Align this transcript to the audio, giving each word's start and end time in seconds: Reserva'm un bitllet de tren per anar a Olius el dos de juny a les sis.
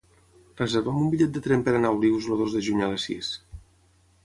Reserva'm 0.61 0.97
un 1.01 1.11
bitllet 1.11 1.35
de 1.35 1.43
tren 1.49 1.65
per 1.67 1.75
anar 1.81 1.91
a 1.93 1.99
Olius 1.99 2.31
el 2.33 2.41
dos 2.45 2.57
de 2.59 2.65
juny 2.71 2.83
a 2.87 2.91
les 2.95 3.09
sis. 3.11 3.33